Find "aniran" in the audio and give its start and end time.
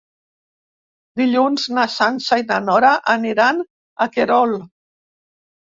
3.17-3.63